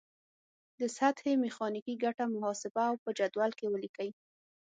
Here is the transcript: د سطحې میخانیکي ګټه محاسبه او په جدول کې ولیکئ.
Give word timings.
د 0.79 0.81
سطحې 0.97 1.33
میخانیکي 1.45 1.93
ګټه 2.03 2.25
محاسبه 2.35 2.81
او 2.89 2.95
په 3.03 3.09
جدول 3.17 3.51
کې 3.59 3.65
ولیکئ. 3.69 4.09